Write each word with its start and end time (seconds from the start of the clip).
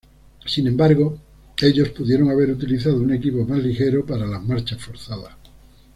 Sin 0.47 0.65
embargo, 0.65 1.19
ellos 1.61 1.89
pudieron 1.89 2.31
haber 2.31 2.49
utilizado 2.49 2.97
un 2.97 3.13
equipo 3.13 3.45
más 3.45 3.59
ligero 3.59 4.03
para 4.03 4.25
las 4.25 4.41
marchas 4.41 4.81
forzadas. 4.83 5.35